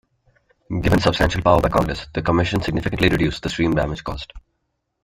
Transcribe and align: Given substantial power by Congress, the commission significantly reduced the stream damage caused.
Given 0.81 0.99
substantial 0.99 1.43
power 1.43 1.61
by 1.61 1.69
Congress, 1.69 2.07
the 2.15 2.23
commission 2.23 2.59
significantly 2.63 3.07
reduced 3.09 3.43
the 3.43 3.49
stream 3.51 3.75
damage 3.75 4.03
caused. 4.03 4.33